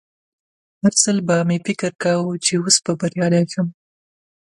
هر 0.81 0.93
ځل 1.03 1.17
به 1.27 1.35
مې 1.47 1.57
فکر 1.65 1.91
کاوه 2.03 2.33
چې 2.45 2.53
اوس 2.61 2.75
به 2.83 2.91
بریالی 3.01 3.43
شم 3.51 3.67